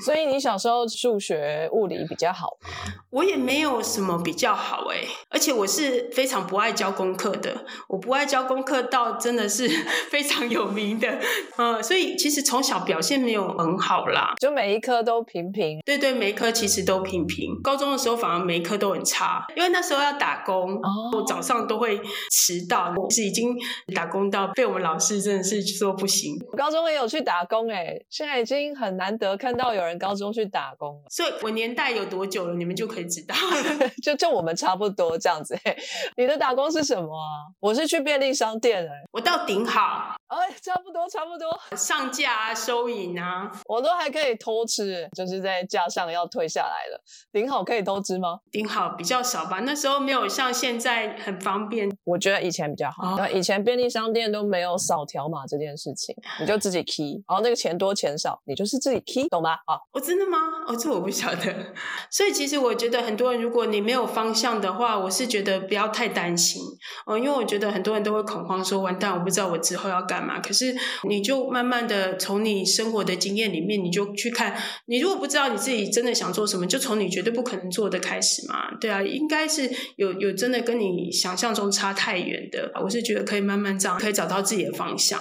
[0.05, 2.93] 所以你小时候数学、物理比较好吗？
[3.11, 7.65] 我也没有什么比较好哎，而且我是非常不爱交功课的。
[7.89, 9.69] 我不爱交功课到真的是
[10.11, 11.19] 非常有名的。
[11.59, 15.81] 嗯，所以其实从小表现没有很好啦，就每一科都平平。
[15.85, 17.61] 对对，每一科其实都平平。
[17.63, 18.93] 高中的时候反而每一科都。
[18.93, 20.79] 很差，因为那时候要打工，
[21.15, 21.99] 我早上都会
[22.31, 23.57] 迟到，是已经
[23.95, 26.37] 打工到被我们老师真的是说不行。
[26.51, 31.05] 我高中也有去打工哎，现在已经很难得看到有人高中去打工了。
[31.09, 33.35] 所以我年代有多久了，你们就可以知道，
[34.05, 35.59] 就就我们差不多这样子。
[36.19, 37.49] 你的打工是什么啊？
[37.61, 47.03] 我是去便利商店哎，我到顶好，哎，差不多差不多，上架啊，收银啊，我都还可以偷吃，就是在架上要退下来了。
[47.33, 48.41] 顶好可以偷吃吗？
[48.51, 48.93] 顶好。
[49.03, 51.91] 比较少吧，那时候没有像现在很方便。
[52.05, 59.55] 我觉得以前比较好，以前便利商店都没有扫条码这件事情，你就自己 key，然后那个钱多钱少，你就是自己 key，懂吗？
[59.67, 60.39] 啊，哦，真的吗？
[60.69, 61.73] 哦，这我不晓得。
[62.11, 66.63] 所以其实我觉得很多人，如果你没有方向的话，我是觉得不要太担心
[67.07, 70.41] 哦，因为我觉得很多人都会恐慌，说完蛋，我不知道我之后要干嘛。
[70.41, 70.77] 可是
[71.09, 74.57] 你就慢慢的从你生活的经验里面，你就去看，
[74.87, 78.62] 你如果不知道你自己真的想做什么，就从你绝对不可能做的开始嘛。
[78.81, 85.21] 对啊，应该是有有真的跟你想象中差太远的，我是觉得可以慢慢这样，可以找到自己的方向。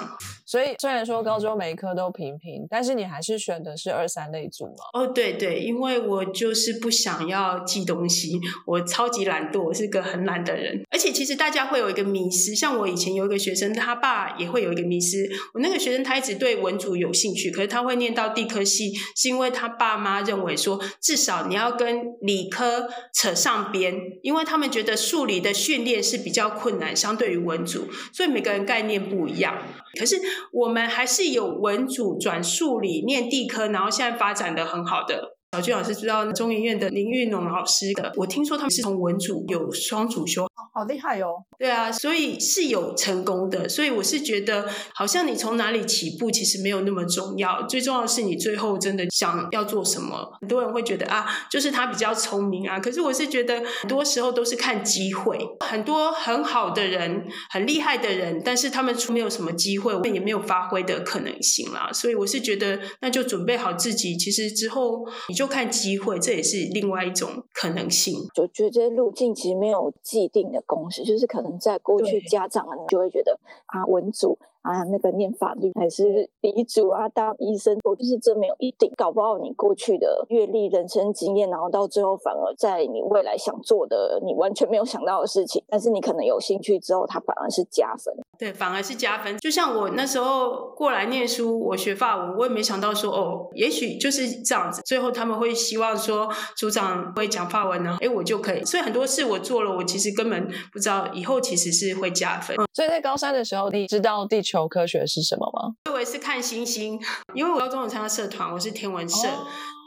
[0.52, 4.84] 所以虽然说高中每一科都平平，但是你还是选的是二三类组吗？
[4.92, 8.38] 哦，对对，因为我就是不想要记东西，
[8.68, 10.84] 我超级懒惰，我是个很懒的人。
[10.92, 15.26] 而且其实大家会有一个迷失，像我以前有一个学生，他爸也会有一个迷失。
[15.54, 29.58] 我那个学生他一直对文组有兴趣，可是他会念到地科系，是因为他爸妈认为说，至少你要跟理科扯上边，因为他们觉得数理的训练是比较困难，相对于文组，所以每个人概念不一样。
[30.00, 30.16] 可是
[30.52, 35.38] 我们还是有文组转数理念地科，然后现在发展的很好的。
[35.54, 41.44] 小俊老师知道中研院的林玉农老师的，我听说他们是从文组有双主修，好厉害哦。
[41.60, 43.68] 对啊，所以是有成功的。
[43.68, 50.38] 所以我是觉得，好像你从哪里起步其实没有那么重要，最重要的是你最后真的想要做什么。
[50.40, 55.38] 很多人会觉得啊，就是他比较聪明啊，可是我是觉得很多时候都是看机会。
[55.60, 61.90] 很多很好的人、很厉害的人，但是他们出没有什么机会，也没有发挥的可能性啦。
[61.92, 65.41] 所以我是觉得，那就准备好自己，其实之后你就。
[65.42, 68.14] 就看机会，这也是另外一种可能性。
[68.32, 74.38] 就觉得这些路径其实没有既定的公式，就是可能在过去家长就会觉得啊，文组。
[74.62, 88.16] 啊，那个念法律还是鼻祖啊，当医生，我就是这没有一定，搞不好你过去的阅历、人生经验，然后到最后反而在你未来想做的，你完全没有想到的事情，但是你可能有兴趣之后，它反而是加分。
[88.42, 89.38] 对，反而是加分。
[89.38, 94.82] 就像我那时候过来念书，我学法文，我也没想到说，哦，也许就是这样子。
[94.84, 96.28] 最后他们会希望说，
[96.58, 98.66] 组长会讲法文呢，哎，我就可以。
[98.66, 102.58] 所以很多事我做了，我其实根本不知道以后其实是会加分。
[102.74, 105.76] 所以在高三的时候，你知道地球科学是什么吗？
[105.86, 107.00] 我以为是看星星，
[107.34, 109.28] 因为我高中有参加社团，我是天文社。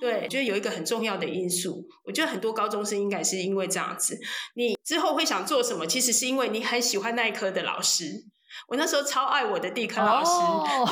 [0.00, 4.18] 对，觉得有一个很重要的因素，我觉得很多高中生应该是因为这样子。
[4.54, 5.86] 你之后会想做什么？
[5.86, 8.24] 其实是因为你很喜欢那一科的老师。
[8.68, 10.30] 我那时候超爱我的地科老师，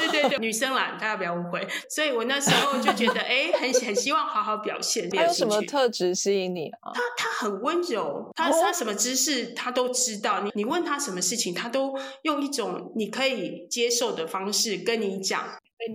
[0.00, 1.64] 对对对，女生啦，大家不要误会。
[1.88, 5.08] 所以我那时候就觉得， 哎，很很希望好好表现。
[5.08, 6.90] 他有什么特质吸引你啊？
[6.92, 10.40] 他他很温柔，他他什么知识他都知道。
[10.40, 15.44] 你你问他什么事情，他都用一种你可以接受的方式跟你讲。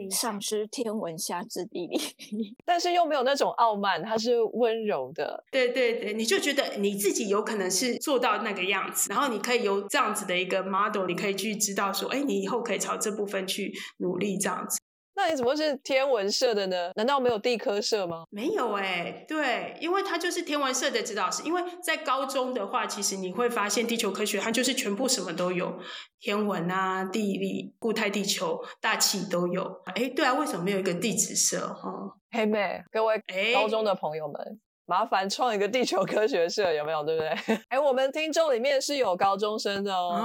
[0.10, 2.00] 上知天文，下知地理，
[2.66, 5.44] 但是又没有那种傲慢，他是温柔的。
[5.52, 14.80] 对对对，你就觉得你自己有可能是做到那个样子，然后你可以有这样子的一个 model，你可以去知道说，哎，你以后可以朝这部分去努力，这样子。
[15.18, 16.92] 那你怎么是天文社的呢？
[16.96, 18.24] 难道没有地科社吗？
[18.30, 21.42] 没有哎，对，因为他就是天文社的指导师。
[21.44, 25.80] 因为在高中的话，其实你会发现地球科学它就是全部什么都有，
[26.20, 29.82] 天文啊、地理、固态地球、大气都有。
[29.96, 31.68] 哎，对啊，为什么没有一个地质社？
[31.74, 31.92] 哈，
[32.30, 33.20] 黑妹，各位
[33.56, 34.62] 高中的朋友们。
[34.88, 37.04] 麻烦创一个地球科学社，有没有？
[37.04, 37.60] 对不对？
[37.68, 40.16] 哎，我们听众里面是有高中生的哦。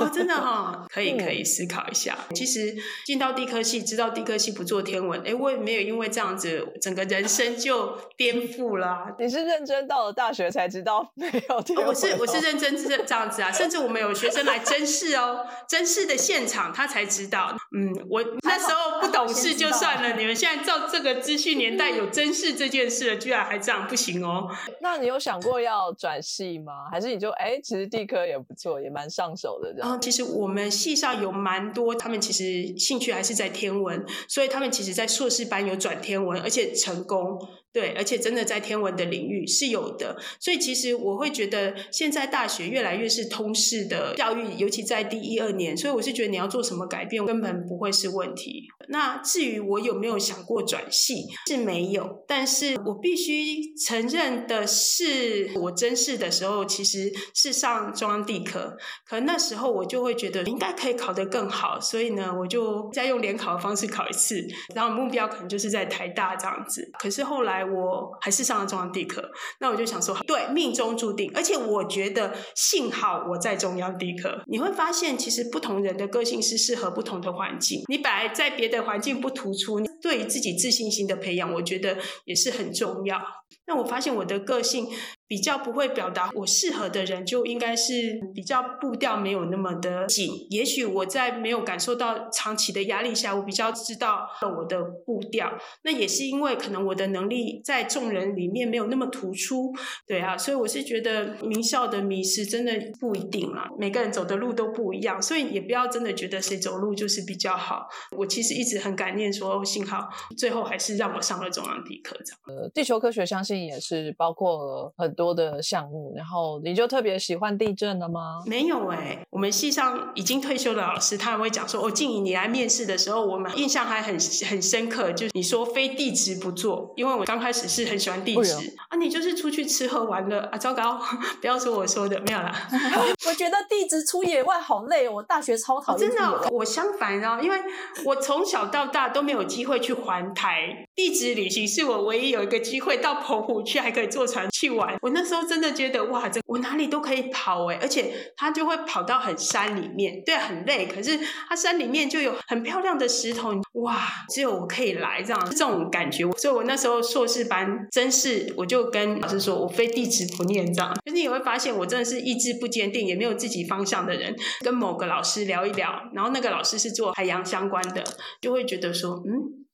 [0.00, 2.16] 哦，真的哈， 可以可以思考一下。
[2.34, 9.14] 其实进到地科系，知道地科系不做天文，哎，我也没有因为这样子，整个人生就颠覆了。
[9.18, 11.86] 你是认真到了大学才知道没有天文？
[11.86, 17.54] 我是我是认真这这样子啊，甚至我们有学生来真试哦，真试的现场他才知道。
[17.76, 24.48] 嗯，我那时候不懂事就算了，你们现在照这个资讯年代有真试这件事了，居然还这样，不行哦。
[24.80, 26.88] 那你有想过要转系吗？
[26.90, 30.00] 还是你就哎，其实地科也不错，也蛮上手的这样。
[30.00, 37.38] 其实我们系上有蛮多，他们其实兴趣还是在天文，所以他们其实在硕士班有转天文，而且成功。
[37.70, 48.66] 对，而且真的在天文的领域是有的，所以其实我会觉得现在大学越来越是通识的教育，尤其在第一二年，所以我是觉得你要做什么改变根本不会是问题。
[48.88, 64.42] 那至于我有没有想过转系，是没有，但是我必须承认的是，我真试的时候其实是上中央地科，可那时候我就会觉得应该可以考得更好，所以呢，我就再用联考的方式考一次，
[64.74, 66.90] 然后目标可能就是在台大这样子。
[66.98, 67.57] 可是后来。
[67.64, 69.22] 我还是上了中央地科，
[69.60, 71.30] 那我就想说，对，命中注定。
[71.34, 74.42] 而且我觉得，幸好我在中央地科。
[74.46, 77.82] 你会发现，其实不同人的个性是适合不同的环境。
[77.88, 83.20] 你本来在别的环境不突出，对于自己自信心的培养，我觉得也是很重要。
[83.66, 84.88] 那我发现我的个性。
[85.28, 90.30] 比较不会表达我适合的人，就应该是比较步调没有那么的紧。
[90.48, 94.26] 也许我在没有感受到长期的压力下，我比较知道
[94.58, 95.52] 我的步调。
[95.84, 99.70] 那也是因为可能我的能力在众人里面没有那么突出，
[100.06, 100.38] 对啊。
[100.38, 107.86] 所以我是觉得名校的迷失真的不一定啊，每个人走的路都不一样，所以也不要真的觉得谁走路就是比较好。
[108.16, 110.08] 我其实一直很感念，说幸好
[110.38, 112.62] 最后还是让我上了中央地科这样。
[112.62, 115.17] 呃，地球科学相信也是包括很。
[115.18, 118.40] 多的项目，然后你就特别喜欢地震了吗？
[118.46, 124.16] 没有哎，我们系上已经退休的老师，他还会讲说，哦，静怡，你来面试的时候，我们印象还很
[124.48, 128.52] 很深刻，就是你说非地质不做，因为我刚开始是很喜欢地质
[128.90, 131.00] 啊，你就是出去吃喝玩乐啊，糟糕，
[131.42, 132.54] 不要说我说的，没有啦。
[133.26, 136.08] 我觉得地质出野外好累，我大学超讨厌。
[136.08, 137.58] 真的，我相反哦，因为
[138.04, 144.96] 我从小到大都没有机会去环台，地质旅行是我唯一有一个机会到澎湖去，还可以坐船去玩。
[145.02, 150.86] 我我那时候真的觉得哇，这我哪里都可以跑哎，而且他就会跑到很山里面，对，很累。
[150.86, 153.98] 可是他山里面就有很漂亮的石头，哇，
[154.28, 156.30] 只有我可以来这样这种感觉。
[156.32, 160.94] 所以我那时候硕士班真是，我就跟老师说，我非地质不念这样。
[161.06, 164.36] 就是你会发现，我真的是意志不坚定，也没有自己方向的人。
[164.60, 168.04] 跟某个老师聊一聊，然后那个老师是做海洋相关的，
[168.42, 169.64] 就会觉得说，嗯。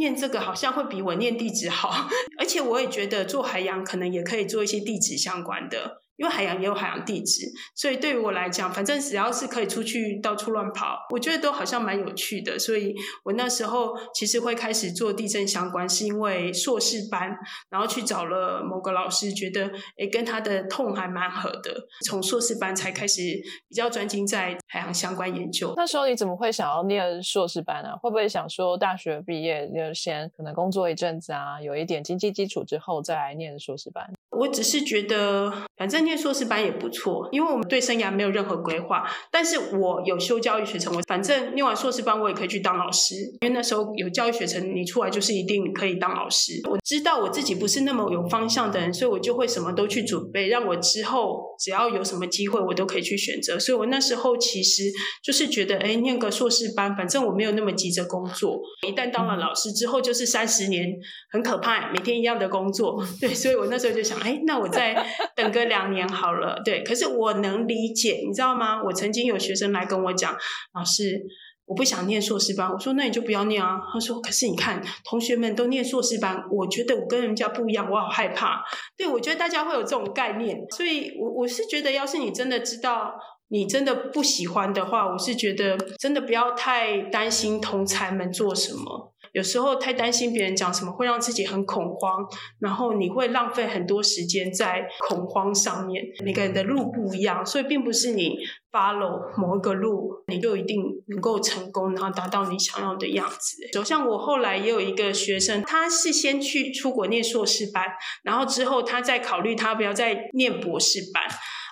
[0.00, 2.08] 念这个好像会比我念地址好，
[2.40, 6.02] 而且我也觉得做海洋可能也可以做一些地址相关的。
[6.20, 12.58] 因为海洋也有海洋地质，所以对于我来讲，反正只要是可以出去到处乱跑，我觉得都好像蛮有趣的。
[12.58, 12.94] 所以
[13.24, 17.34] 我那时候其实会开始做地震相关，是因为硕士班，
[17.70, 23.22] 然后去找了某个老师，觉得诶跟他的痛还蛮合的，从硕士班才开始
[23.66, 25.72] 比较专精在海洋相关研究。
[25.74, 27.96] 那时候你怎么会想要念硕士班呢？
[27.96, 34.12] 会不会想说大学毕业就先可能工作一阵子啊，有一点经济基础之后再来念硕士班？
[34.28, 36.09] 我只是觉得反正。
[36.10, 39.08] 念硕士班也不错，因为我们对生涯没有任何规划。
[39.30, 43.14] 但是我有修教育学程，我反正念完硕士班我也可以去当老师。
[43.42, 46.60] 因为那时候有教育学程，你出来就是一定可以当老师。
[46.68, 53.56] 我知道我自己不是那么有方向的人，所以我就会什么都去准备，让我之后只要有什么机会，我都可以去选择。
[53.56, 54.90] 所以我那时候其实
[55.22, 58.60] 就是觉得，哎，念个硕士班，反正我没有那么急着工作。
[58.86, 60.88] 一旦当了老师之后，就是三十年，
[61.30, 63.00] 很可怕，每天一样的工作。
[63.20, 65.06] 对，所以我那时候就想，哎，那我再
[65.36, 66.08] 等个两年。
[66.08, 68.82] 好了，对，可是我能理解，你知道吗？
[68.82, 70.36] 我曾经有学生来跟我讲，
[70.74, 71.22] 老师，
[71.66, 72.68] 我不想念硕士班。
[72.70, 73.78] 我说，那你就不要念啊。
[73.92, 78.64] 他说，可是你看，同学们都念硕士班，我觉得我跟人家不一样，我好害怕。
[78.96, 83.12] 对，我觉得大家会有这种概念，所以，我我是觉得，要是你真的知道，
[83.48, 89.14] 你真的不喜欢的话，我是觉得真的不要太担心同才们做什么。
[89.32, 92.26] 有时候太担心别人讲什么，会让自己很恐慌，
[92.58, 96.04] 然后你会浪费很多时间在恐慌上面。
[96.24, 98.36] 每个人的路不一样，所以并不是你
[98.72, 103.56] follow 某一个路，你就一定能够成功，然后达到你想要的样子。
[103.72, 107.84] 就像我后来也有一个学生，他是先去出国念硕士班，
[108.22, 111.22] 然后之后他再考虑他不要再念博士班。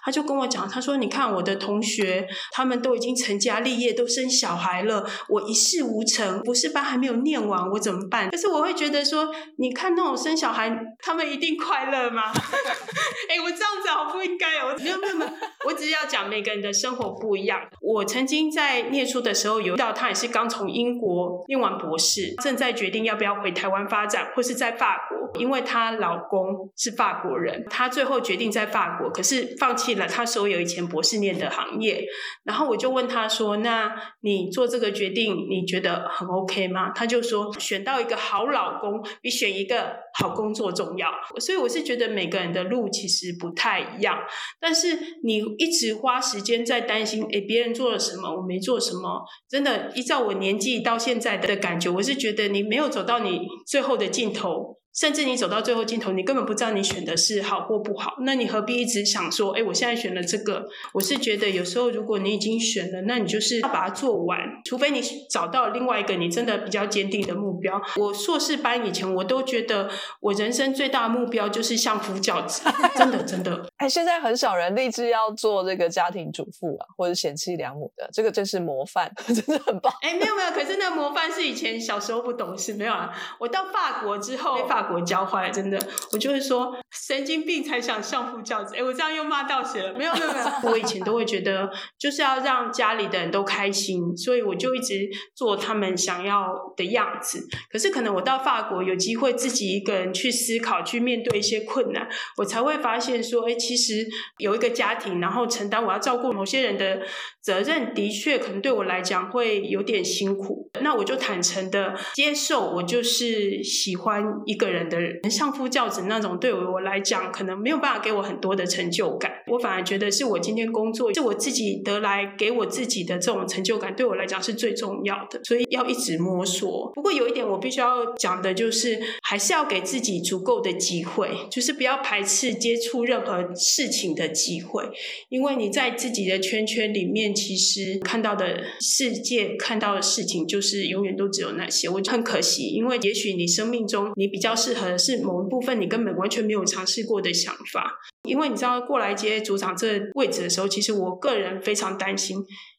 [0.09, 9.29] 他就跟我讲，他说：“你看我的同学，他们都已经成家立业，都生小孩了，我一事无成，博士班还没有念完，我怎么办？”但是我会觉得说，
[9.59, 12.23] 你看那种生小孩，他们一定快乐吗？
[13.29, 14.75] 哎，我这样子好不应该哦！
[14.83, 15.31] 没有没有没有，
[15.67, 17.61] 我只是要讲每个人的生活不一样。
[17.83, 32.07] 我曾经在念书的时候，有遇到他也是刚从英国念完博士，正在决定要不要回台湾发展，或是在法国，因为她老公是法国人，她最后决定在法国，可是放弃了她所有以前博士念的行业。
[32.45, 44.17] 然后我就问他说：“那你做这个决定，你觉得很 OK 吗？”他就说：“选到一个好老公，比选一个好工作重要。”所以我是觉得每个人的路其实不太一样，
[44.59, 49.23] 但是你一直花时间在担心，哎，别人做了什么，我没做什么。
[49.49, 54.79] 真的，依照我年纪到现在的感觉，我是觉得你没有走到你最后的尽头。
[54.99, 60.67] 甚至你走到最后尽头，你根本不知道你选的是好或不好，那你何必一直想说，哎，我现在选了这个？
[60.93, 67.81] 我是觉得有时候如果你已经选了，那你就是要把它做完，除非你找到另外一个你真的比较坚定的目标。
[67.97, 69.89] 我硕士班以前我都觉得
[70.19, 72.69] 我人生最大的目标就是相夫教子，
[72.99, 73.71] 真的真的。
[73.77, 79.93] 哎，现在很少人立志要做这个家庭主妇啊，或者贤妻良母的，这个真是模范， 真的很棒。
[80.03, 83.13] 哎，没有没有，可是那模范是以前小时候不懂事，没有啊。
[83.39, 84.88] 我到法国之后，法。
[84.89, 85.79] 国教坏真的，
[86.13, 88.75] 我就会说神经病才想相夫教子。
[88.77, 89.93] 哎，我这样又骂到谁了？
[89.95, 97.47] 没有没有没有， 我以前都会觉得就是要让家里的人都开心，所以我就一直做他们想要的样子。
[97.71, 102.09] 可是可能我到法国有机会自己一个人去思考，去面对一些困难，
[102.39, 104.07] 我才会发现说，哎，其实
[104.39, 107.03] 有一个家庭，然后承担我要照顾某些人的
[107.43, 110.71] 责任，的确可能对我来讲会有点辛苦。
[110.81, 114.78] 那我就坦诚的接受，我就是喜欢一个人。
[114.85, 119.33] 的人相夫教子那种，对我来讲可能没有办法给我很多的成就感。
[119.47, 125.41] 我反而觉得是我今天工作是我自己得来给我自己的这种成就感，对我来讲是最重要的。
[125.45, 126.93] 所以要一直摸索。
[126.95, 134.85] 不过有一点我必须要讲的就是，还是要给自己足够的机会，就是不要排斥接触任何事情的机会。
[135.31, 141.89] 因为你在自己的圈圈里面，其实看到的世界、看到的事情，就是永远都只有那些。
[141.89, 144.58] 我很可惜，因为也许你生命中你比较。
[144.59, 147.95] 适合是某一部分你根本完全没有尝试过的想法，
[148.29, 152.37] 因为你知道过来接组长这位置的时候，其实我个人非常担心。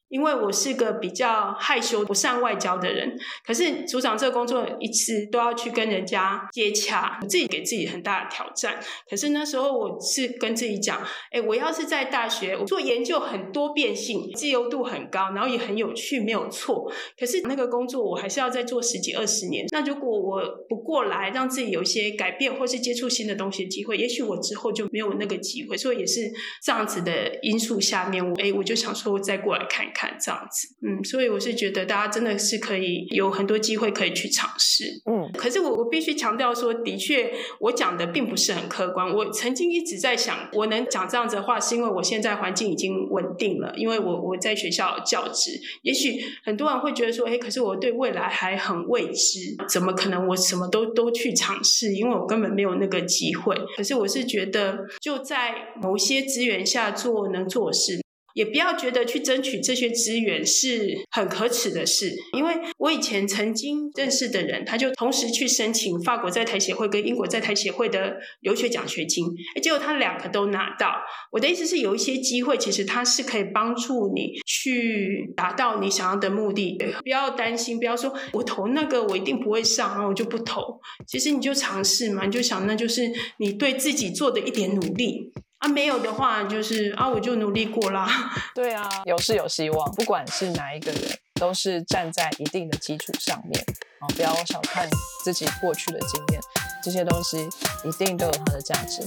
[0.09, 8.79] 因为我是个比较害羞、不善外交的人，可是组长这个工作一次都要去跟人家接洽，自己给自己很大的挑战。
[9.07, 11.01] 可是那时候我是跟自己讲：，
[11.31, 16.91] 哎，我要是在大学我做研究，很多变性，自由度很高，然后也很有趣，没有错。
[17.17, 19.67] 可是那个工作我还是要再做十几二十年。
[19.71, 25.77] 那如果我不过来，让自己有一些改变，或是接触新的东西的机会，也许我之后就没有那个机会。
[25.77, 26.21] 所以也是
[26.63, 29.98] 这样子的因素下面，我哎，我就想说再过来看一看。
[29.99, 35.29] 看这样子，嗯，所以我是觉得大家真的是可以有很多机会可以去尝试，嗯。
[35.33, 39.13] 可是我我必须强调说，的确我讲的并不是很客观。
[39.13, 45.59] 我曾经一直在想，我能讲这样子的话，是因为我现在环境已经稳定了，因为我我在学校教职。
[45.81, 51.93] 也许很多人会觉得说，哎，可是我对未来还很未知，怎么可能我什么都都去尝试？
[51.93, 53.53] 因为我根本没有那个机会。
[53.75, 57.99] 可是我是觉得，就在某些资源下做能做的事。
[58.39, 69.25] 也不要觉得去争取这些资源是很可耻的事，因为我以前曾经认识的人，他就同时去申请法国在台协会跟英国在台协会的留学奖学金，
[69.61, 70.95] 结果他两个都拿到。
[71.33, 76.77] 我的意思是，有一些机会其实它是可以帮助你去达到你想要的目的。
[77.03, 80.79] 不要担心，不要说我投那个我一定不会上，然后我就不投。
[81.05, 85.33] 其实你就尝试嘛，你就想那就是你对自己做的一点努力。
[85.59, 88.07] 啊，没有的话就是啊，我就努力过啦。
[88.55, 91.01] 对啊，有是有希望，不管是哪一个人，
[91.35, 93.61] 都是站在一定的基础上面
[93.99, 94.89] 啊，不要小看
[95.23, 96.41] 自己过去的经验，
[96.81, 97.37] 这些东西
[97.83, 99.01] 一定都有它的价值。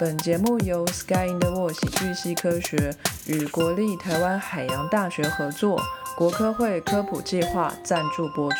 [0.00, 2.92] 本节目由 Sky in the World 喜剧系科学
[3.26, 5.80] 与国立台湾海洋大学合作，
[6.16, 8.56] 国科会科普计划赞助播出。